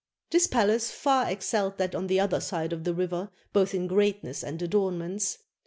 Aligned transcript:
This 0.31 0.47
palace 0.47 0.89
far 0.89 1.29
excelled 1.29 1.77
that 1.77 1.93
on 1.93 2.07
the 2.07 2.19
other 2.19 2.39
side 2.39 2.73
of 2.73 2.85
the 2.85 2.93
river 2.95 3.29
both 3.53 3.75
in 3.75 3.85
greatness 3.85 4.43
and 4.43 4.59
adornments. 4.59 5.37